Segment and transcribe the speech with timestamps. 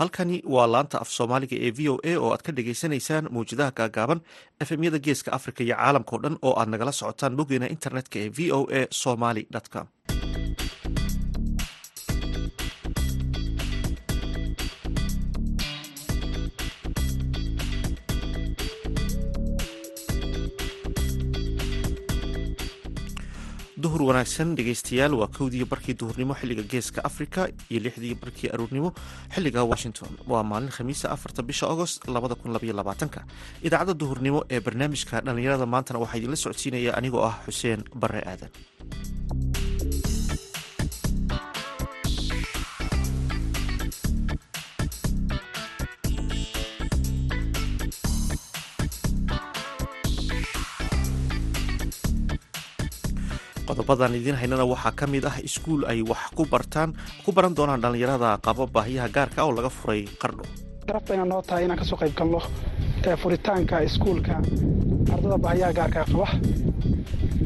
[0.00, 4.20] halkani waa laanta af soomaaliga ee v o a oo aad ka dhagaysanaysaan mawjadaha gaagaaban
[4.64, 8.60] efemyada geeska africa iyo caalamkao dhan oo aad nagala socotaan boggeena internetka ee v o
[8.78, 9.42] a somaly
[9.74, 9.86] com
[23.82, 28.90] duhur wanaagsan dhegeystayaal waa kowdii barkii duhurnimo xilliga geeska africa iyo lixdii barkii aruurnimo.
[29.34, 33.20] Xiliga washington waa maalin khamiisa afarta bisha agost labada kun labaiyo labaatanka.
[33.62, 38.50] Idaacadda duhurnimo ee barnaamijka dhallinyarada maantana waxaa idinla socodsiinaya anigoo ah xuseen bare aadan
[53.80, 56.92] qodobadan idiin haynana waxaa ka mid ah iskuul ay wax ku bartaan
[57.24, 60.44] ku baran doonaan dhallinyarada qaba baahiyaha gaarka oo laga furay qardho.
[60.86, 62.40] Darabtayna noo tahay inaan ka soo qayb galno
[63.22, 64.34] furitaanka iskuulka.
[65.12, 66.26] Ardada baahiyaha gaarkaa qaba.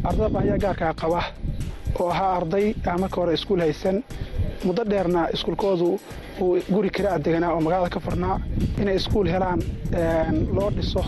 [0.09, 1.21] Ardada baahiyaha gaarkaa qaba
[2.01, 4.03] oo ahaa arday aan marka hore iskuul haysan.
[4.65, 6.01] Muddo dheerna iskuulkoodu
[6.41, 8.41] uu guri kala adeganaa oo magaalada ka furnaa
[8.83, 9.61] inay iskuul helaan
[10.57, 11.05] loo dhiso.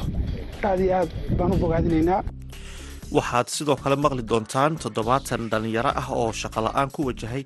[0.62, 2.22] Aad iyo aad baan u bogaadinaynaa
[3.16, 7.42] waxaad sidoo kale maqli doontaan toddobaatan dhallinyaro ah oo shaqola-aan ku wajahay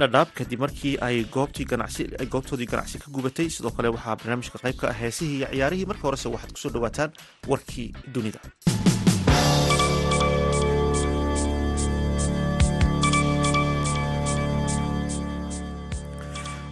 [0.00, 3.48] dhadhaab kadib markii ay goobtoodii ganacsi ka gubatay.
[3.56, 5.88] Sidoo kale waxaa barnaamijka qayb ka ah heesihii iyo ciyaarihii.
[5.90, 7.10] Marka horese waxaad ku soo dhawaataan
[7.50, 8.40] warkii dunida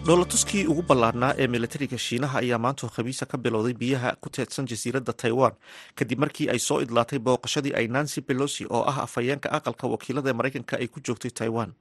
[0.05, 5.13] dhoolatuskii ugu ballaarnaa ee milatariga shiinaha ayaa maanta khamiisa ka bilowday biyaha ku teedsan jasiiradda
[5.13, 5.53] taiwan.
[5.95, 10.77] Kadib markii ay soo idlaatay booqashadii ay nancy belosi oo ah afhayeenka aqalka wakiilada maraykanka
[10.81, 11.73] ay ku joogtay taiwan.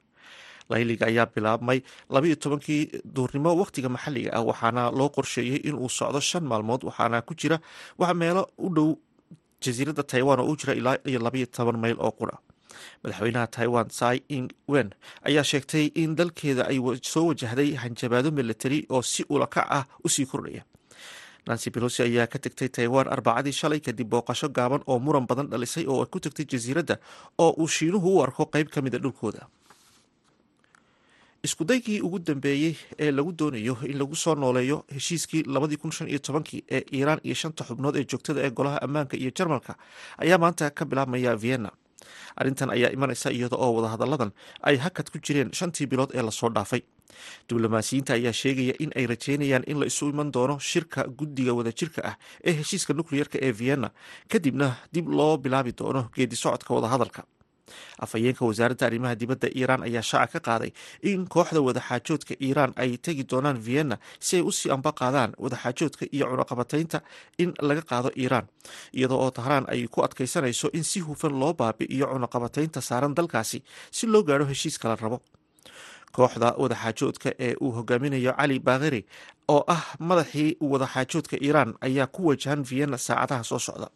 [0.71, 1.79] Layliga ayaa bilaabmay
[2.11, 2.83] labaiyo tobankii
[3.15, 7.59] duurnimo wakhtiga maxalliga ah waxaana loo qorsheeyey inuu socdo shan maalmood waxaana ku jira
[7.99, 8.89] wax meelo u dhow
[9.65, 12.37] jasiiradda taiwan oo u jira ilaa iyo labaiyo toban mayl oo qura
[13.03, 14.91] madaxweynaha taiwan tsai ing wen
[15.29, 16.79] ayaa sheegtay in dalkeeda ay
[17.13, 20.63] soo wajahday hanjabaado militari oo si ulakac ah u sii kordhaya.
[21.47, 25.87] Nancy belosi ayaa ka tegtay taiwan arbacadii shalay kadib booqasho gaaban oo muran badan dhalisay
[25.89, 26.97] oo ay ku tagtay jasiiradda
[27.39, 29.49] oo uu shiinuhu u arko qayb ka mida dhulkooda.
[31.43, 35.45] Iskudaygii ugu dambeeyey ee lagu doonayo in lagu soo nooleeyo heshiiskii
[36.71, 39.75] ee iiraan iyo shanta xubnood ee joogtada ee golaha ammaanka iyo jarmalka
[40.19, 41.71] ayaa maanta ka bilaabmaya vienna
[42.37, 46.49] arrintan ayaa imanaysa iyada oo wadahadalladan ay hakad ku jireen shantii bilood ee la soo
[46.57, 46.83] dhaafay.
[47.49, 52.15] Diblomaasiyiinta ayaa sheegaya in ay rajeynayaan in la isu iman doono shirka guddiga wadajirka ah
[52.45, 53.91] ee heshiiska nukleyerka ee vienna.
[54.29, 57.23] Kadibna dib loo bilaabi doono geedi socodka wadahadalka
[58.05, 60.71] afhayeenka wasaaradda arrimaha dibadda iiraan ayaa shaaca ka qaaday
[61.11, 66.05] in kooxda wadaxaajoodka iiraan ay tegi doonaan vienna si ay u sii amba qaadaan wadaxaajoodka
[66.17, 66.99] iyo cunaqabataynta
[67.43, 68.47] in laga qaado iiraan
[68.99, 73.59] iyadoo oo tahraan ay ku adkaysanayso in si hufan loo baabi'iyo cunaqabataynta saaran dalkaasi
[73.97, 75.19] si loo gaadho heshiiska la rabo.
[76.17, 79.01] Kooxda wadaxaajoodka ee uu hogaaminayo cali bakheri
[79.55, 83.89] oo ah madaxii wadaxaajoodka iiraan ayaa ku wajahan vienna saacadaha soo socda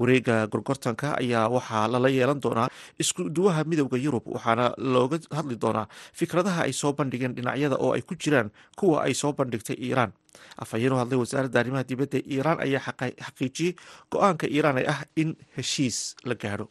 [0.00, 2.68] wareega gorgortanka ayaa waxaa lala yeelan doonaa
[3.02, 5.86] isku duwaha midowda yurub waxaana looga hadli doonaa
[6.20, 8.48] fikradaha ay soo bandhigeen dhinacyada oo ay ku jiraan
[8.78, 10.12] kuwa ay soo bandhigtay iiraan.
[10.62, 12.82] Afhayeen u hadlay wasaaradda arrimaha dibadda iiraan ayaa
[13.26, 13.72] xaqiijiyey
[14.12, 15.98] go'aanka iiraan ee ah in heshiis
[16.28, 16.66] la gaadho.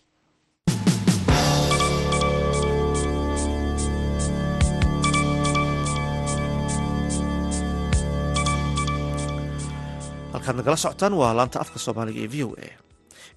[10.33, 12.67] Halkaad nagala socotaan waa laanta afka soomaaliga ee v o a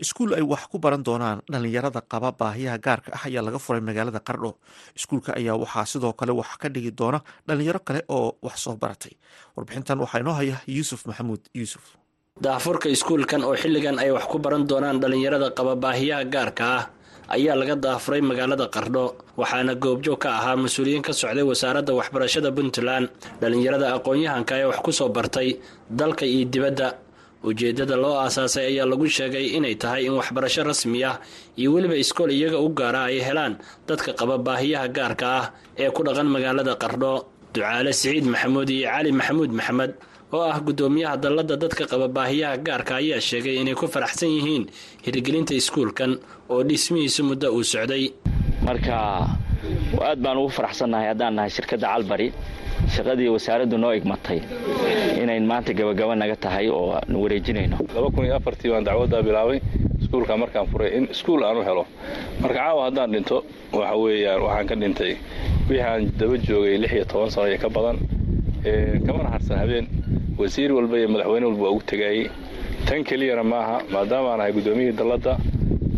[0.04, 4.20] iskuul ay wax ku baran doonaan dhallinyarada qaba baahiyaha gaarka ah ayaa laga furay magaalada
[4.28, 4.50] qardho.
[4.98, 9.12] Iskuulka ayaa waxaa sidoo kale wax ka dhigi doona dhallinyaro kale oo wax soo baratay.
[9.56, 11.40] Warbixintan waxaa inoo haya yuusuf maxamuud.
[11.54, 11.84] Yuusuf.
[12.40, 16.84] Daafurka iskuulkan oo xilligan ay wax ku baran doonaan dhallinyarada qaba baahiyaha gaarka ah
[17.36, 19.04] ayaa laga daafuray magaalada qardho
[19.38, 23.06] waxaana goobjoog ka ahaa mas'uuliyiin ka socday wasaaradda waxbarashada puntland.
[23.40, 25.48] Dhallinyarada aqoon-yahanka ee wax ku soo bartay
[26.00, 26.88] dalka iyo dibadda
[27.48, 31.16] ujeeddada loo aasaasay ayaa lagu sheegay inay tahay in waxbarasho rasmi ah
[31.60, 33.54] iyo weliba iskool iyaga u gaara ay helaan
[33.88, 35.46] dadka qaba baahiyaha gaarka ah
[35.82, 37.12] ee ku dhaqan magaalada qardho
[37.54, 39.92] ducaale siciid maxamuud iyo cali maxamuud maxamed
[40.36, 44.64] oo ah guddoomiyaha dalladda dadka qaba baahiyaha gaarka ayaa sheegay inay ku faraxsan yihiin
[45.06, 46.12] hirgelinta iskuulkan
[46.52, 48.04] oo dhismihiisu muddo uu socday.
[48.66, 48.94] Marka
[50.08, 52.28] aad baan ugu faraxsannahay haddaan nahay shirkadda calbari
[52.88, 54.40] shaqadii wasaaraddu noo igmatay
[55.22, 57.76] inayn maanta gabagaba naga tahay oo aanu wareejinayno.
[57.94, 59.60] Baan dacwaddaa bilaabay
[60.02, 61.86] iskuulka markaan furay in iskuul aan helo.
[62.40, 65.12] Marka caawa haddaan dhinto waxa weeyaan waxaan ka dhintay
[65.68, 67.96] wixii daba joogay lix iyo toban sano iyo ka badan.
[69.06, 69.86] Kamana harsan habeen
[70.38, 72.26] wasiir walba iyo madaxweyne walba waa ugu tegaayey
[72.86, 75.36] tan keliyana maaha maadaama aan ahay guddoomiyihii dalladda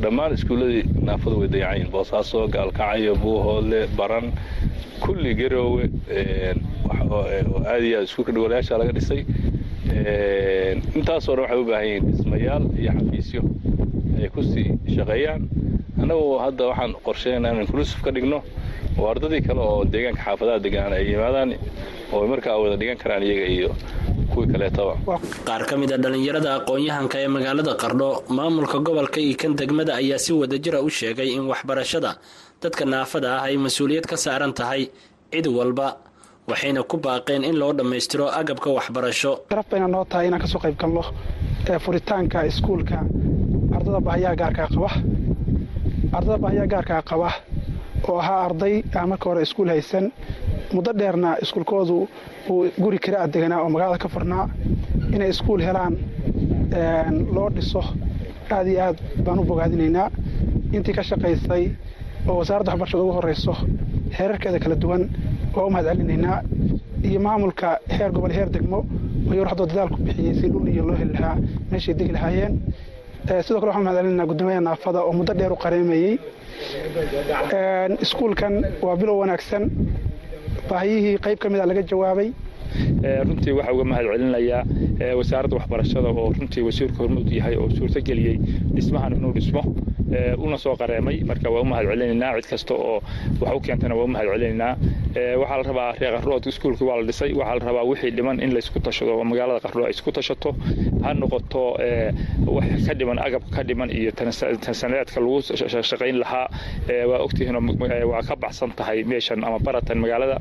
[0.02, 1.88] dhammaan iskuulladii naafadu way dayacayn.
[1.94, 4.32] Boosaaso gaalkacyo buuhoodle baran
[5.00, 5.84] kulli garoowe
[6.90, 9.20] aad iyo aad laga dhisay.
[10.98, 13.40] Intaasoo dhan waxay u baahan yihiin dhismayaal iyo xafiisyo
[14.22, 15.42] ay ku sii shaqeeyaan.
[16.02, 18.38] Annagu hadda waxaan qorsheynaa inaan inclusive ka dhigno
[18.98, 21.50] oo ardadii kale oo deegaanka xaafadaha degaan ay yimaadaan
[22.12, 23.70] oo markaa wada dhigan karaan iyaga iyo
[25.48, 30.18] qaar ka mid a dhallinyarada aqoon-yahanka ee magaalada qardho maamulka gobolka iyo kan degmada ayaa
[30.24, 32.16] si wadajira u sheegay in waxbarashada
[32.62, 34.88] dadka naafada ah ay mas'uuliyad ka saaran tahay
[35.32, 35.88] cid walba
[36.48, 39.32] waxayna ku baaqeen in loo dhammaystiro agabka waxbarasho.
[39.50, 41.02] Sharaf bayna noo tahay inaan ka soo qayb galno
[41.70, 42.98] ee furitaanka iskuulka.
[43.76, 44.90] Ardada baahiyaha gaarkaa qaba.
[46.16, 47.30] Ardada baahiyaha gaarkaa qaba
[48.08, 50.12] oo ahaa arday aan marka hore iskuul haysan
[50.74, 52.08] muddo dheerna iskuulkoodu
[52.50, 54.48] uu guri kala adeganaa oo magaalada ka furnaa.
[55.14, 55.94] Inay iskuul helaan
[57.34, 57.82] loo dhiso
[58.50, 60.10] aad iyo aad baan u bogaadinaynaa.
[60.72, 61.64] Intii ka shaqaysay
[62.28, 63.54] oo wasaaradda waxbarashada ugu horrayso
[64.18, 65.02] heerarkeeda kala duwan
[65.56, 66.38] waa u mahad celinaynaa
[67.08, 68.78] iyo maamulka heer gobol heer degmo
[69.32, 71.36] ayuu haddoo dadaal ku bixiyey si dhul iyo loo heli lahaa
[71.70, 72.54] meeshay degi lahaayeen.
[73.46, 76.12] Sidoo kale waxaan mahad celinaynaa guddoomiyaha naafada oo muddo dheer u qareemayey
[78.04, 79.64] iskuulkan waa bilow wanaagsan.
[80.70, 82.28] Baahiyihii qayb ka mida laga jawaabay.
[83.26, 84.62] Runtii waxaa uga mahad celinayaa
[85.18, 88.36] wasaaradda waxbarashada oo runtii wasiirka hormuud yahay oo suurtageliyey
[88.74, 89.62] dhismahan inuu dhismo
[90.38, 91.22] una soo qareemay.
[91.24, 93.02] Marka waa u mahad celinaynaa cid kasta oo
[93.40, 94.72] wax keentana waa u mahad celinaynaa
[95.40, 97.32] waxaa la rabaa reer qarrood iskuulkii waa la dhisay.
[97.32, 100.50] Waxaa la rabaa wixii dhiman in laysku tashado oo magaalada qarro ay isku tashato.
[101.04, 101.62] Ha noqoto
[102.56, 105.40] wax ka dhiman agab ka dhiman iyo tansaneedka lagu
[105.90, 106.48] shaqayn lahaa.
[107.10, 107.56] Waa ogtihiin
[108.12, 110.36] waa ka baxsan tahay meeshan ama baratan magaalada.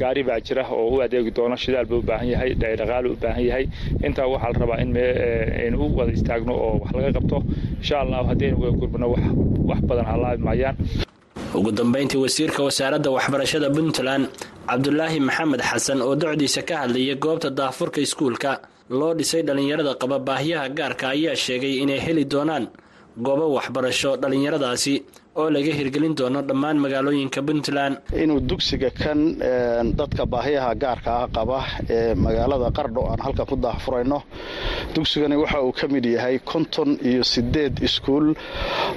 [0.00, 3.44] Gaari baa jira oo u adeegi doona shidaal buu u baahan yahay dhaqaale u baahan
[3.48, 3.64] yahay.
[4.06, 4.78] Intaa waxaa la rabaa
[5.66, 7.38] in u wada istaagno oo wax laga qabto.
[7.80, 8.56] Insha allah haddaynu
[8.88, 9.06] gurbano
[9.68, 10.76] wax badan halaabi maayaan
[11.54, 14.24] ugu dambayntii wasiirka wasaaradda waxbarashada puntland
[14.68, 18.50] cabdulaahi maxamed xasan oo docdiisa ka hadlayay goobta daafurka iskuulka
[18.98, 22.64] loo dhisay dhallinyarada qaba baahiyaha gaarka ayaa sheegay inay heli doonaan
[23.26, 24.94] goobo waxbarasho dhallinyaradaasi
[25.40, 27.94] oo laga hirgelin doono dhammaan magaalooyinka puntland.
[28.22, 29.18] Inuu dugsiga kan
[29.98, 31.58] dadka baahiyaha gaarka ah qaba
[31.96, 34.18] ee magaalada qardho aan halkan ku daahfurayno
[34.94, 38.26] dugsigani waxa uu ka mid yahay konton iyo sideed iskuul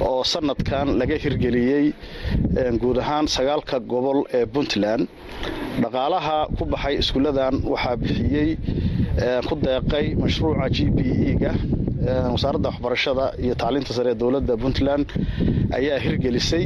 [0.09, 1.85] oo sanadkan laga hirgeliyey
[2.81, 5.03] guud ahaan sagaalka gobol ee puntland.
[5.83, 8.50] Dhaqaalaha ku baxay iskuulladan waxaa bixiyey
[9.47, 11.00] ku deeqay mashruuca g b
[11.31, 11.53] e-ga
[12.01, 15.06] wasaaradda waxbarashada iyo tacliinta sare ee dowladda puntland
[15.77, 16.63] ayaa hirgelisay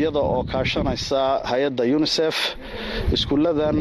[0.00, 1.20] iyada oo kaashanaysa
[1.50, 2.36] hay'adda unisef
[3.16, 3.76] iskuulladan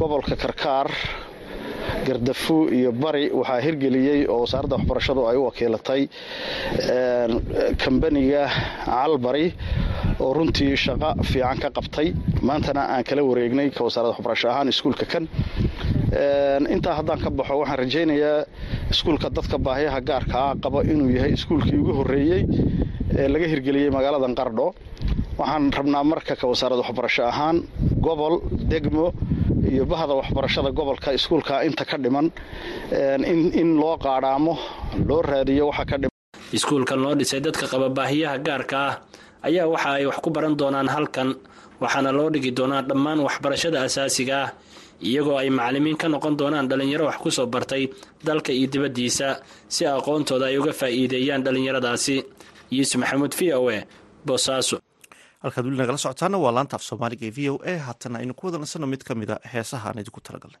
[0.00, 0.88] gobolka karkaar
[2.06, 3.24] gardafu iyo bari.
[3.38, 6.02] Waxaa hirgeliyey oo wasaaradda waxbarashadu ay u wakiilatay
[7.82, 8.42] kambaniga
[8.84, 9.46] calbari
[10.24, 12.08] oo runtii shaqo fiican ka qabtay.
[12.48, 15.24] Maantana aan kala wareegnay ka wasaaradda waxbarasho ahaan iskuulka kan
[16.74, 18.44] intaa haddaan ka baxo waxaan rajaynayaa
[18.92, 22.42] iskuulka dadka baahiyaha gaarka ah qaba inuu yahay iskuulkii ugu horreeyey
[23.18, 24.66] ee laga hirgeliyey magaaladan qardho
[25.38, 27.56] waxaan rabnaa marka ka wasaaradda waxbarasho ahaan
[28.06, 28.34] gobol
[28.72, 29.06] degmo
[29.72, 32.26] iyo bahda waxbarashada gobolka iskuulka inta ka dhiman
[33.60, 34.54] in loo qaadhaamo
[35.08, 36.16] loo raadiyo waxa ka dhiman
[36.56, 38.94] iskuulkan loo dhisay dadka qaba baahiyaha gaarka ah
[39.48, 41.28] ayaa waxa ay wax ku baran doonaan halkan
[41.82, 44.50] waxaana loo dhigi doonaa dhammaan waxbarashada asaasiga ah
[45.00, 47.88] iyagoo ay macalimiin ka noqon doonaan dhallinyaro wax ku soo bartay
[48.24, 49.26] dalka iyo dibaddiisa
[49.68, 52.16] si aqoontooda ay uga faa'iideeyaan dhallinyaradaasi.
[52.76, 53.78] Yuusuf maxamuud v o e
[54.26, 54.76] boosaaso
[55.42, 57.74] halkaad weli nagala socotaana waa laanta af soomaaliga ee v o a.
[57.86, 60.60] Haatana aynu ku wada nasanno mid ka mid a heesaha aan idinku talagalnay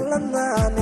[0.00, 0.81] laabtan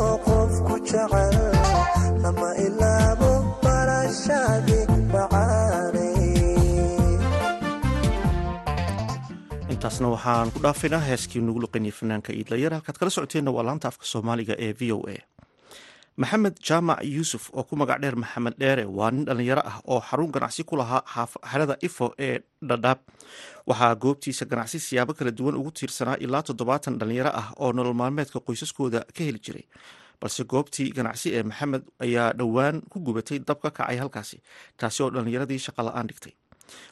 [10.01, 14.05] intaasna waxaan ku dhaafaynaa heeskii nugu luqaniyay fanaanka iidlayar halkaad kala socoteenna waa laanta afka
[14.05, 15.15] soomaaliga ee v o a.
[16.17, 20.31] Maxamed jaamac yuusuf oo ku magac dheer maxamed dheere waa nin dhallinyaro ah oo xarun
[20.31, 21.03] ganacsi ku lahaa
[21.51, 22.39] xerada ifo ee
[22.69, 22.99] dhadhaab
[23.67, 28.39] waxaa goobtiisa ganacsi siyaabo kala duwan ugu tiirsanaa ilaa toddobaatan dhallinyaro ah oo nolol maalmeedka
[28.39, 29.65] qoysaskooda ka heli jiray.
[30.21, 34.37] Balse goobtii ganacsi ee maxamed ayaa dhowaan ku gubatay dab ka kacay halkaasi
[34.77, 36.33] taasi oo dhallinyaradii shaqa la'aan dhigtay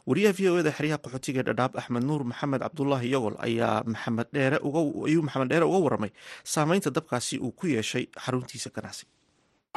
[0.09, 4.27] wariyaha v o eda xeryaha qaxootiga ee dhadhaab axmed nuur maxamed cabdulaahi yogol ayaa maxamed
[4.36, 4.57] dheere
[5.07, 6.12] ayuu maxamed dheere uga waramay
[6.53, 9.05] saameynta dabkaasi uu ku yeeshay xaruntiisa ganacsi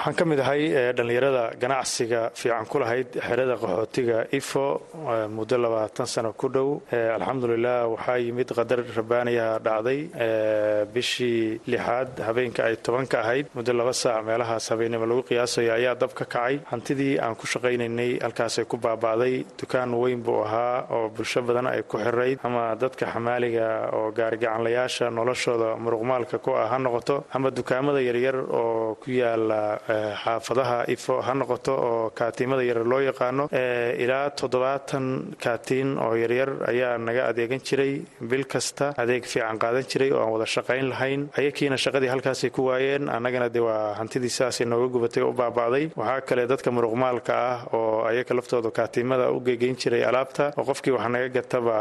[0.03, 0.63] waxaan ka mid ahay
[0.97, 4.67] dhallinyarada ganacsiga fiican ku lahayd xerada qaxootiga ifo
[5.37, 6.81] muddo labaatan sano ku dhow.
[6.91, 10.01] Alxamdulilah waxaa yimid qadar rabaaniya dhacday
[10.95, 13.47] bishii lixaad habeenka ay tobanka ahayd.
[13.55, 16.59] Muddo laba saac meelahaas habeennimo lagu qiyaasayo ayaa dab ka kacay.
[16.73, 19.45] Hantidii aan ku shaqaynaynay halkaasay ku baaba'day.
[19.61, 25.11] Dukaan weyn buu ahaa oo bulsho badan ay ku xirayd ama dadka xamaaliga oo gaarigacanlayaasha
[25.11, 27.25] noloshooda muruqmaalka ku ah ha noqoto.
[27.35, 29.79] Ama dukaamada yaryar oo ku yaalla
[30.25, 33.45] xaafadaha ifo ha noqoto oo kaatiimada yaryar loo yaqaano.
[34.05, 35.07] Ilaa toddobaatan
[35.45, 38.03] kaatiin oo yaryar ayaa naga adeegan jiray.
[38.21, 41.29] Bil kasta adeeg fiican qaadan jiray oo aan wada shaqayn lahayn.
[41.39, 43.09] Ayakiina shaqadii halkaasay ku waayeen.
[43.09, 45.91] Annagana de waa hantidii sidaasay nooga gubatay u baaba'day.
[45.97, 50.53] Waxaa kale dadka muruqmaalka ah oo ayaka laftooda kaatiimada u gegeyn jiray alaabta.
[50.59, 51.77] Oo qofkii wax naga gataba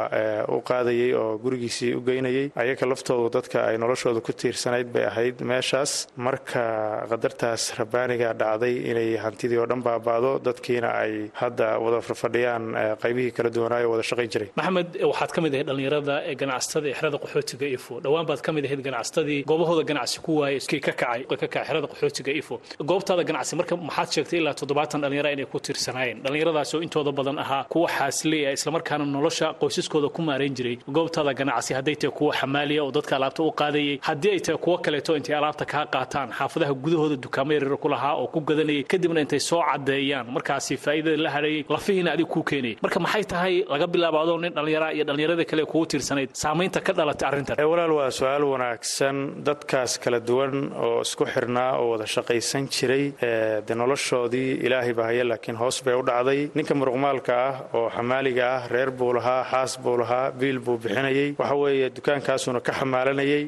[0.56, 2.52] u qaadayay oo gurigiisii u geynayay.
[2.56, 6.08] Ayaka laftoodu dadka ay noloshooda ku tiirsanayd bay ahayd meeshaas.
[6.18, 12.64] Marka qadartaas rabaaniga dhacday inay hantidii oo dhan baaba'do dadkiina ay hadda wada fadhiyaan
[13.04, 14.50] qaybihii kala duwanaayo wada shaqayn jiray.
[14.56, 17.94] Maxamed waxaad ka mid ahayd dhallinyarada ee ganacsatada xerada qaxootiga ifo.
[18.06, 21.64] Dhowaan baad ka mid ahayd ganacsatadii goobahooda ganacsi ku waayay iskii ka kacay ka kacay
[21.70, 22.56] xerada qaxootiga ifo.
[22.90, 26.18] Goobtaada ganacsi marka maxaad sheegtay ilaa toddobaatan dhallinyara inay ku tiirsanaayeen.
[26.24, 30.78] Dhallinyaradaas oo intooda badan ahaa kuwa xaasliya islamarkaana nolosha qoysaskooda ku maarayn jiray.
[30.98, 34.76] Goobtaada ganacsi hadday tahay kuwa xamaaliya oo dadka alaabta u qaadayay haddii ay tahay kuwo
[34.86, 37.88] kaleeto intay alaabta kaa qaataan xaafadaha gudahooda dukaamo yaryar ku
[38.22, 42.76] oo ku gadanayay kadibna intay soo cadeeyaan markaasi faa'iidada la hadhayay lafihiina adiga kuu keenayay
[42.86, 46.30] marka maxay tahay laga bilaabo adoo nin dhallinyara iyo dhallinyarada kale kugu tiirsanayd?
[46.44, 47.56] Saamaynta ka dhalatay arrintan.
[47.72, 49.16] Walaal waa su'aal wanaagsan.
[49.48, 53.06] Dadkaas kala duwan oo isku xirnaa oo wada shaqaysan jiray
[53.68, 56.42] de noloshoodii ilaahay baa haya laakiin hoos bay u dhacday.
[56.58, 61.30] Ninka muruqmaalka ah oo xamaaliga ah reer buu lahaa xaas buu lahaa biil buu bixinayay.
[61.42, 63.44] Waxa weeye dukaankaasuna ka xamaalanayay.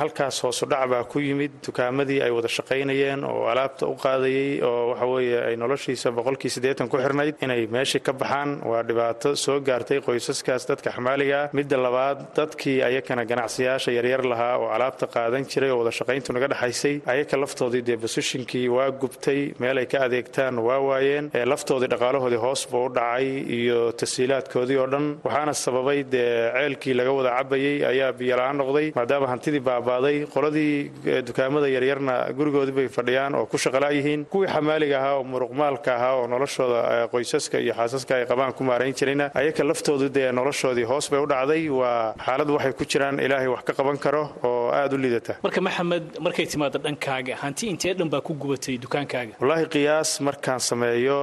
[0.00, 1.52] Halkaas hoosudhac baa ku yimid.
[1.66, 6.88] Dukaamadii ay wada shaqaynayeen oo alaabta u qaadayay oo waxa weeye ay noloshiisa boqolkii siddeetan
[6.88, 8.60] ku xirnayd inay meeshii ka baxaan.
[8.64, 11.48] Waa dhibaato soo gaartay qoysaskaas dadka xamaaliga ah.
[11.52, 16.48] Midda labaad dadkii ayakana ganacsiyaasha yaryar lahaa oo alaabta qaadan jiray oo wada shaqayntu naga
[16.52, 21.30] dhexaysay ayaka laftoodii dee bosishinkii waa gubtay meel ay ka adeegtaan waa waayeen.
[21.52, 23.26] Laftoodii dhaqaalahoodii hoos buu u dhacay
[23.58, 25.06] iyo tasiilaadkoodii oo dhan.
[25.24, 30.26] Waxaana sababay dee ceelkii laga wada cabayay ayaa biyola-aan noqday maadaama hantidii baabaaday.
[30.34, 36.14] Qoladii dukaamada yaryarna gurigoodii bay fadhiyaan oo ku shaqalaayihiin kuwii xamaaliga ahaa oo muruqmaalka ahaa
[36.20, 41.10] oo noloshooda qoysaska iyo xaasaska ay qabaan ku maarayn jirayna ayaka laftoodu dee noloshoodii hoos
[41.12, 41.62] bay u dhacday.
[41.80, 45.32] Waa xaalad waxay ku jiraan ilaahay wax ka qaban karo oo aad u liidata.
[45.44, 49.32] Marka maxamed markay timaado dhankaaga hanti intee dhan baa ku gubatay dukaankaaga?
[49.40, 51.18] Wallaahi qiyaas markaan sameeyo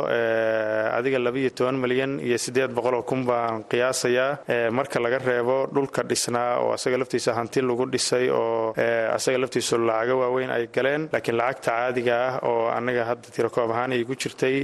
[0.98, 4.70] adiga labiiyo toban milyan iyo siddeed boqoloo kun baan qiyaasayaa.
[4.72, 8.74] Marka laga reebo dhulka dhisnaa oo asaga laftiisa hanti lagu dhisay oo
[9.18, 13.92] asaga laftiisu lacaga waaweyn ay galeen laakiin lacagta caadiga ah oo anaga hadda tirakoob ahaan
[14.02, 14.56] igu jirtay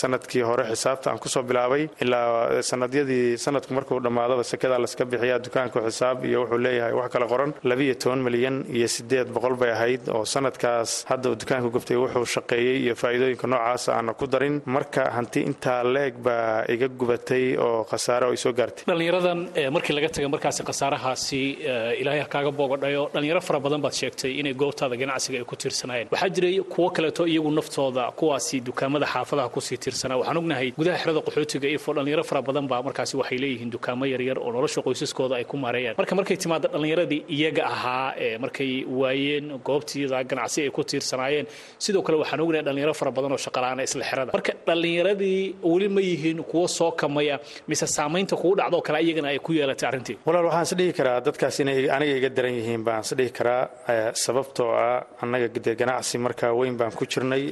[0.00, 1.82] sannadkii hore xisaabta aan ku soo bilaabay.
[2.04, 7.26] Ilaa sanadyadii sanadku markuu dhammaadaba sekadaa laska bixiyaa dukaanku xisaab iyo wuxuu leeyahay wax kala
[7.32, 7.50] qoran.
[7.70, 12.76] Labiiyo toban milyan iyo siddeed boqol bay ahayd oo sanadkaas hadda dukaanku gubtay wuxuu shaqeeyey
[12.84, 14.56] iyo faa'iidooyinka noocaasa aana ku darin.
[14.76, 18.84] Marka hanti intaa la-eg baa iga gubatay oo khasaare oo ay soo gaartay.
[18.90, 19.38] Dhallinyaradan
[19.76, 21.40] markii laga taga markaasi khasaarahaasi
[22.00, 26.30] ilaahay kaaga boogadhayo dhallinyaro fara badan baad sheegtay inay goobtaada ganacsiga ay ku tiirsanayeen waxaa
[26.36, 31.20] jiray kuwo kaleeto iyagu naftooda kuwaasi dukaamada xaafadaha ku sii tiirsanaa waxaan ognahay gudaha xerada
[31.26, 35.44] qaxootiga ifo dhallinyaro fara badan baa markaasi waxay leeyihiin dukaamo yaryar oo nolosha qoysaskooda ay
[35.44, 35.94] ku maareeyaan.
[35.98, 41.46] Marka markay timaado dhallinyaradii iyaga ahaa ee markay waayeen goobtiida ganacsi ay ku tiirsanaayeen
[41.78, 44.30] sidoo kale waxaan ognahay dhallinyaro fara badan oo shaqalaana isla xerada.
[44.36, 45.40] Marka dhallinyaradii
[45.70, 49.88] weli ma yihiin kuwo soo kamaya mise saamaynta kugu dhacdoo kale iyagana ay ku yeelatay
[49.88, 50.16] arrintii?
[50.26, 53.62] Walaal waxaan is dhihi karaa dadkaas inay aniga iga daran yihiin baan is dhihi karaa
[54.24, 57.44] sababtoo ah annaga dee ganacsi markaa weyn baan ku jirnay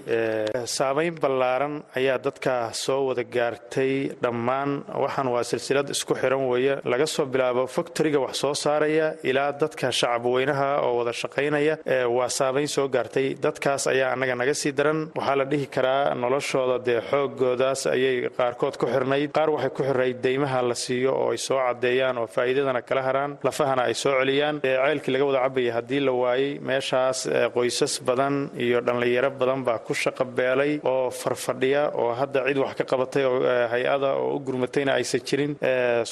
[0.77, 3.93] saamayn ballaaran ayaa dadkaa soo wada gaartay
[4.25, 4.71] dhammaan.
[5.05, 9.91] Waxaan waa silsilad isku xiran weeye laga soo bilaabo factoriga wax soo saaraya ilaa dadka
[10.01, 11.75] shacab weynaha oo wada shaqaynaya
[12.17, 13.29] waa saamayn soo gaartay.
[13.45, 14.99] Dadkaas ayaa annaga naga sii daran.
[15.19, 19.31] Waxaa la dhihi karaa noloshooda dee xoogoodaas ayay qaarkood ku xirnayd.
[19.37, 23.33] Qaar waxay ku xirnayd deymaha la siiyo oo ay soo caddeeyaan oo faa'iidadana kala haraan.
[23.47, 24.61] Lafahana ay soo celiyaan.
[24.67, 27.19] Ceelkii laga wada cabayay haddii la waayey meeshaas
[27.55, 32.73] qoysas badan iyo dhallinyaro badan baa ku shaqa beelay oo farfadhiya oo hadda cid wax
[32.81, 33.39] ka qabatay oo
[33.73, 35.53] hay'ada oo u gurmatayna aysan jirin.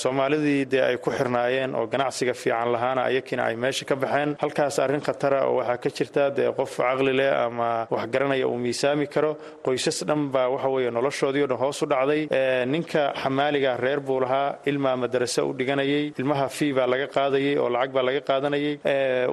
[0.03, 4.37] Soomaalidii dee ay ku xirnaayeen oo ganacsiga fiican lahaana ayakiina ay meesha ka baxeen.
[4.43, 8.59] Halkaas arrin khatara oo waxaa ka jirta dee qof caqli leh ama wax garanaya uu
[8.65, 9.37] miisaami karo.
[9.65, 12.23] Qoysas dhan baa waxa weeye noloshoodii o dhan hoos u dhacday.
[12.73, 17.69] Ninka xamaaliga reer buu lahaa ilmaa madarase u dhiganayay ilmaha fii baa laga qaadayay oo
[17.75, 18.75] lacag baa laga qaadanayay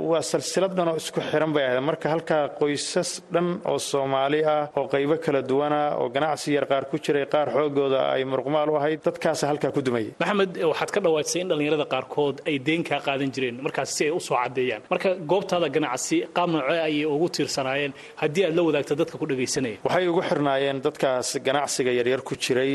[0.09, 1.81] waa silsilad dhan oo isku xiran bay ahayd.
[1.89, 6.83] Marka halkaa qoysas dhan oo soomaali ah oo qaybo kala duwana oo ganacsi yar qaar
[6.91, 10.99] ku jiray qaar xoogooda ay muruqmaal u ahayd dadkaasa halkaa ku dumayay maxamed waxaad ka
[11.05, 14.81] dhawaajisay in dhallinyarada qaarkood ay deen kaa qaadan jireen markaas si ay u soo caddeeyaan.
[14.93, 19.77] Marka goobtaada ganacsi qaab noocee ayay ugu tiirsanaayeen haddii aad la wadaagta dadka ku dhegaysanaya
[19.87, 22.73] waxay ugu xirnaayeen dadkaas ganacsiga yaryar ku jiray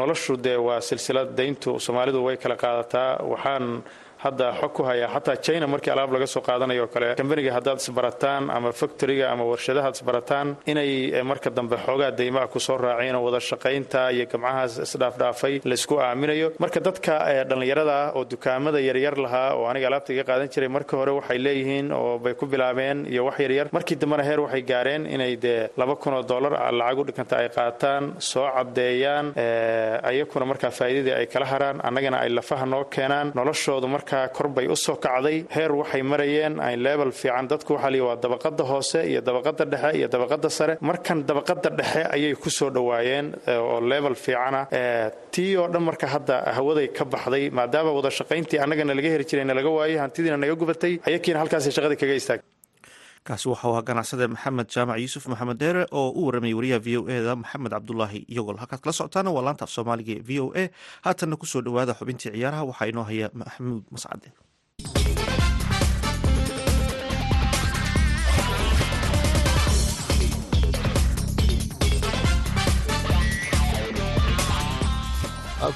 [0.00, 3.66] noloshu dee waa silsilad dayntu soomaalidu way kala qaadataa waxaan
[4.26, 7.08] hadda xog ku haya xataa china markii alaab laga soo qaadanayo kale.
[7.20, 10.90] Kambaniga haddaad isbarataan ama factoriga ama warshadahaad isbarataan inay
[11.30, 16.48] marka dambe xoogaa deymaha ku soo raaceen oo wada shaqaynta iyo gamcahaas isdhaafdhaafay laysku aaminayo.
[16.64, 17.14] Marka dadka
[17.48, 21.38] dhallinyarada ah oo dukaamada yaryar lahaa oo aniga alaabta iga qaadan jiray markii hore waxay
[21.46, 25.60] leeyihiin oo bay ku bilaabeen iyo wax yaryar markii dambena heer waxay gaareen inay dee
[25.80, 29.26] laba kun oo dollar lacag u dhiganta ay qaataan soo caddeeyaan
[30.10, 33.86] ayakuna markaa faa'iidadii ay kala haraan annagana ay lafaha noo keenaan noloshoodu
[34.16, 38.00] markaa kor bay u soo kacday heer waxay marayeen ay level fiican dadku waxaa liyi
[38.08, 40.74] waa dabaqada hoose iyo dabaqada dhexe iyo dabaqada sare.
[40.80, 44.60] Markan dabaqada dhexe ayay ku soo dhowaayeen oo level fiicana
[45.34, 49.54] tii oo dhan marka hadda hawaday ka baxday maadaama wada shaqayntii annagana laga heri jirayna
[49.58, 52.40] laga waayey hantidiina naga gubatay ayakiina halkaasay shaqadii kaga istaag
[53.26, 57.02] kaasi waxau ahaa ganacsade maxamed jaamac yuusuf maxamed dheere oo u waramayay wariyaha v o
[57.16, 60.64] eda maxamed cabdulaahi iyagol halkaad kala socotaana waa laanta af soomaaliga v o a.
[61.06, 64.28] Haatanna ku soo dhowaada xubintii ciyaaraha waxaa inoo haya maxamuud mascade.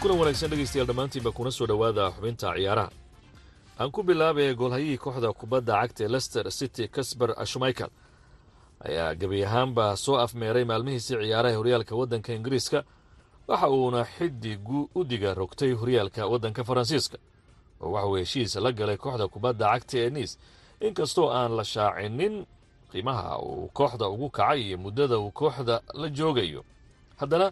[0.00, 2.88] Kulan wanaagsan dhegaystayaal dhammaantiinba kuna soo dhowaada xubinta ciyaaraha
[3.80, 7.90] aan ku bilaabaya goolhayihii kooxda kubadda cagta ee lester city casber ashmichael
[8.86, 12.78] ayaa gebi ahaanba soo afmeeray maalmihiisii ciyaaraha horyaalka waddanka ingiriiska
[13.48, 17.18] waxa uuna xidigu u diga rogtay horyaalka waddanka faransiiska.
[17.80, 20.32] Oo waxauu heshiis la galay kooxda kubadda cagta ee niis
[20.86, 22.34] inkastoo aan la shaacinin
[22.92, 26.62] qiimaha uu kooxda ugu kacay iyo muddada uu kooxda la joogayo.
[27.20, 27.46] Haddana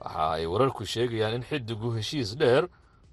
[0.00, 2.64] waxa ay wararku sheegayaan in xidigu heshiis dheer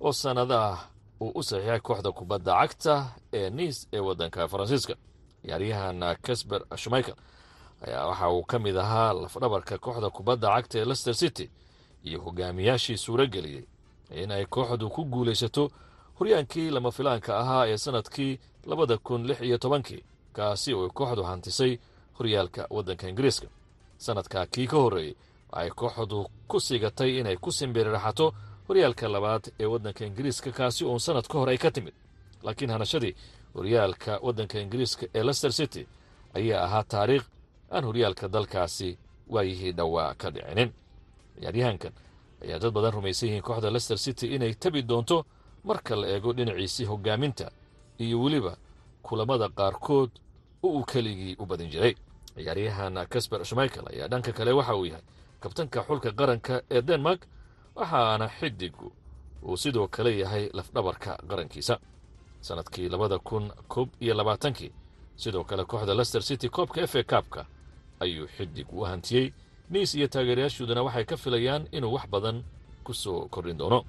[0.06, 0.80] oo sannado ah
[1.22, 2.96] uu u saxiixay kooxda kubadda cagta
[3.34, 4.96] ee niis ee waddanka faransiiska.
[5.42, 7.16] Ciyaaryahan casber shmichael
[7.88, 11.50] ayaa waxa uu ka mid ahaa lafdhabarka kooxda kubadda cagta ee lester city
[12.04, 13.64] iyo hogaamiyaashii suuro geliyey
[14.22, 15.64] in ay kooxdu ku guulaysato
[16.20, 20.04] horyaankii lama filaanka ahaa ee sannadkii labada kun lix iyo tobankii
[20.34, 21.78] kaasi oo kooxdu hantisay
[22.18, 23.48] horyaalka waddanka ingiriiska.
[23.98, 25.16] Sannadka kii ka horreeyey
[25.52, 28.34] ay kooxdu ku sigatay inay ku simbiriraxato
[28.72, 31.94] horyaalka labaad ee waddanka ingiriiska kaasi uun sannad ka hor ay ka timid.
[32.44, 33.16] Laakiin hanashadii
[33.56, 35.88] horyaalka waddanka ingiriiska ee lester city
[36.34, 37.26] ayaa ahaa taariikh
[37.72, 38.98] aan horyaalka dalkaasi
[39.30, 40.72] waayihii dhowaa ka dhicinin.
[41.40, 41.92] Ciyaaryahankan
[42.44, 45.26] ayaa dad badan rumaysan yihiin kooxda lester city inay tabi doonto
[45.64, 47.52] marka la eego dhinaciisii hogaaminta
[48.00, 48.58] iyo weliba
[49.02, 50.10] kulamada qaarkood
[50.64, 51.96] oo uu keligii u badin jiray.
[52.36, 55.04] Ciyaaryahan casber shmichael ayaa dhanka kale waxa uu yahay
[55.40, 57.22] kabtanka xulka qaranka ee denmark
[57.76, 58.92] waxaana xidigu
[59.44, 61.80] uu sidoo kale yahay lafdhabarka qarankiisa.
[62.42, 64.72] Sannadkii labada kun koob iyo labaatankii
[65.16, 67.46] sidoo kale kooxda lester city koobka f a kaabka
[68.00, 69.34] ayuu xidig u hantiyey
[69.70, 72.44] niis iyo taageerayaashooduna waxay ka filayaan inuu wax badan
[72.84, 73.84] ku soo kordhin doono.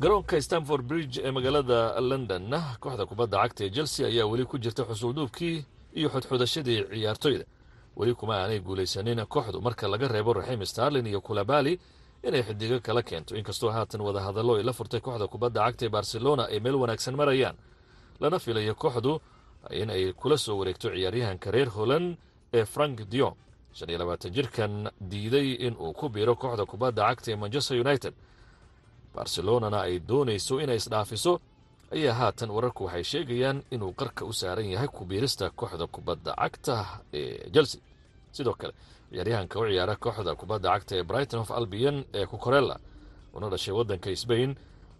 [0.00, 4.82] Garoonka stanford bridge ee magaalada londonna kooxda kubadda cagta ee chelsea ayaa weli ku jirta
[4.84, 5.64] xusuulduubkii
[5.94, 7.44] iyo xodxodashadii ciyaartoyda
[7.96, 11.78] weli kuma aanay guulaysanin kooxdu marka laga reebo raxiim starlin iyo kulabali
[12.22, 13.36] inay xidigo kala keento.
[13.36, 17.56] Inkastoo haatan wadahadallo ay la furtay kooxda kubadda cagta ee barcelona ay meel wanaagsan marayaan
[18.20, 19.12] lana filayo kooxdu
[19.80, 22.16] in ay kula soo wareegto ciyaaryahanka reer holland
[22.58, 23.34] ee frank dion
[23.76, 24.72] shan iyo labaatan jirkan
[25.10, 28.14] diiday in uu ku biiro kooxda kubadda cagta ee manchester united.
[29.14, 31.32] Barcelonana ay doonayso inay isdhaafiso
[31.92, 36.76] ayaa haatan wararku waxay sheegayaan inuu qarka u saaran yahay kubiirista kooxda kubadda cagta
[37.12, 37.80] ee chelsea.
[38.32, 38.72] Sidoo kale
[39.10, 42.76] ciyaaryahanka u ciyaara kooxda kubadda cagta ee brighton of albion ee kukorella
[43.34, 44.50] una dhashay waddanka sbain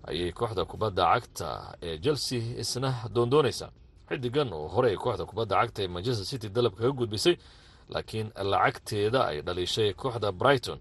[0.08, 1.48] ayay kooxda kubadda cagta
[1.82, 3.70] ee chelsea isna doondoonaysaa.
[4.08, 7.36] Xidigan oo horey kooxda kubadda cagta ee manchester city dalab kaga gudbisay
[7.88, 10.78] laakiin lacagteeda ay dhaliishay kooxda brighton.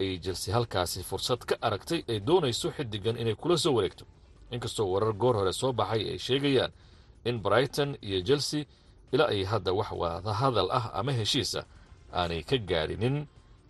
[0.00, 4.04] Ay chelsea halkaasi fursad ka aragtay ay doonayso xidigan inay kula soo wareegto
[4.54, 6.72] inkastoo warar goor hore soo baxay ay sheegayaan
[7.28, 8.62] in brighton iyo chelsea
[9.12, 11.64] ilaa ay hadda wax wadahadal ah ama heshiis ah
[12.18, 13.16] aanay ka gaarinin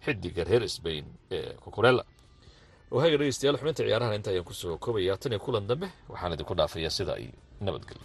[0.04, 1.04] xidiga reer sbain
[1.36, 2.04] ee kukurella
[2.94, 6.54] wahaga dhegeystayaal xubinta ciyaarahan inta ayaan ku soo koobaya tan iyo kulan dambe waxaan idinku
[6.58, 7.26] dhaafaya sida ay
[7.64, 8.04] nabadgelyo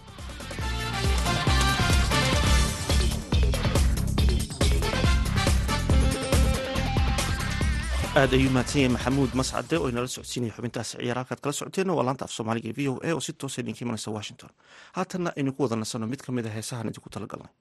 [8.15, 12.03] aad ayuu mahadsan yahay maxamuud mascade oo inala socodsiinaya xubintaasi ciyaar halkaad kala socoteen waa
[12.07, 14.49] laanta af soomaaliga v o a oo si toosa idinka imanaysa washington.
[14.97, 17.51] Haatanna aynu ku wada nasanno mid ka mid a heesahan idinku talagalnay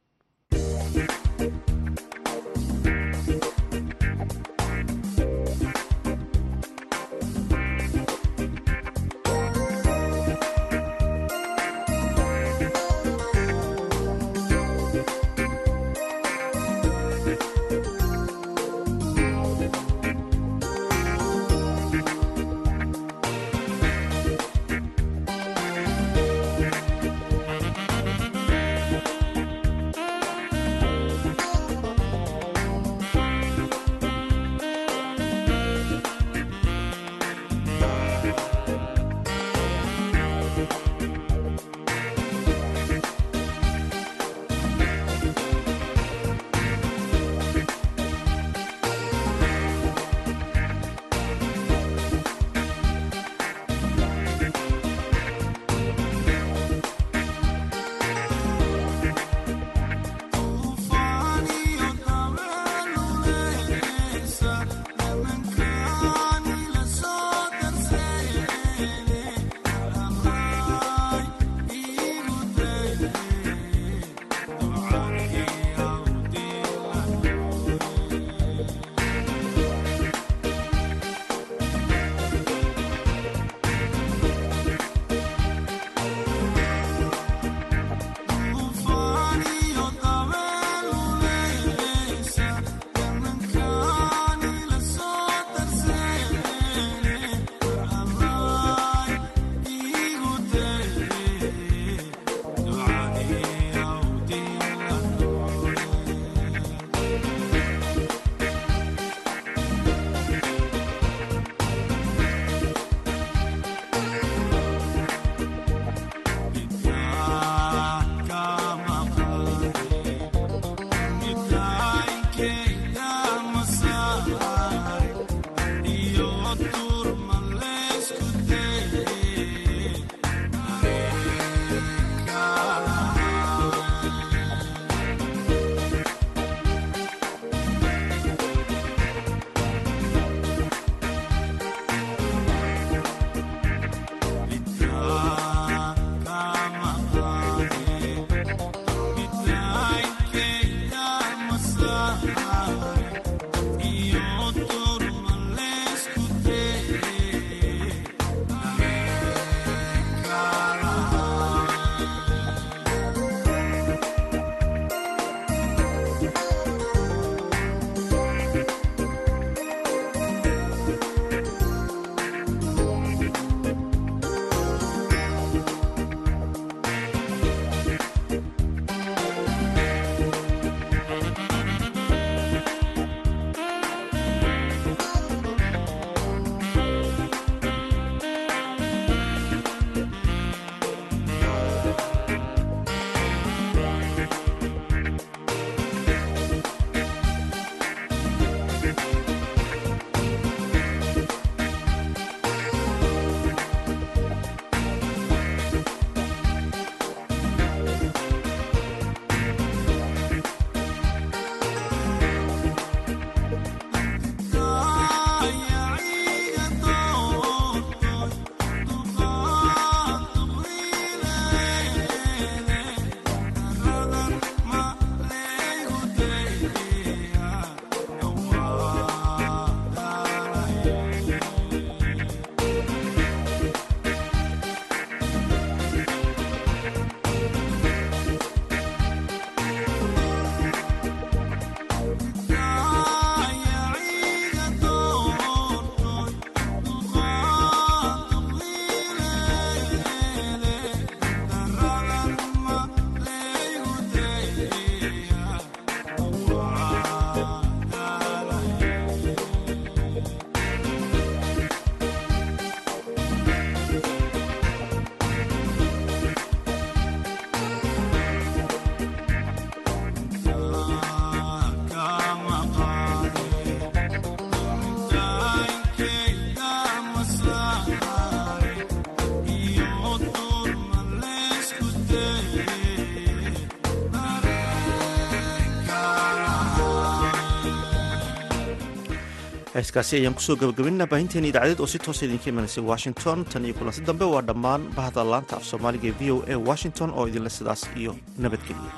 [289.89, 293.45] heeskaasi ayaan ku soo gabagabinaa baahinteena idaacadeed oo si toosa idinka imanaysay washington.
[293.49, 297.11] Tan iyo kulansi dambe waa dhammaan bahda laanta af soomaaliga ee v o a washington
[297.17, 298.93] oo idinle sidaas iyo nabadgeliya